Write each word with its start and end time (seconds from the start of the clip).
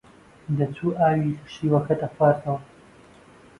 دەچوو 0.57 0.97
ئاوی 0.99 1.33
لە 1.39 1.43
شیوەکە 1.53 1.93
دەخواردەوە 2.01 2.59